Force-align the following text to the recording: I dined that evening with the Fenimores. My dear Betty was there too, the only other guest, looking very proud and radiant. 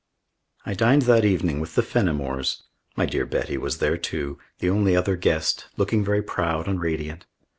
I 0.65 0.73
dined 0.73 1.03
that 1.03 1.23
evening 1.25 1.59
with 1.59 1.75
the 1.75 1.83
Fenimores. 1.83 2.63
My 2.97 3.05
dear 3.05 3.23
Betty 3.23 3.55
was 3.55 3.77
there 3.77 3.97
too, 3.97 4.39
the 4.57 4.67
only 4.67 4.95
other 4.95 5.15
guest, 5.15 5.67
looking 5.77 6.03
very 6.03 6.23
proud 6.23 6.67
and 6.67 6.81
radiant. 6.81 7.27